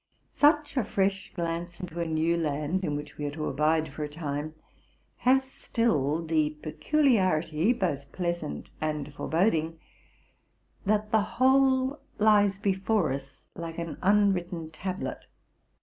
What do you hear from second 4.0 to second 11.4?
a time, has still the peculiarity, both pleasant and foreboding, that the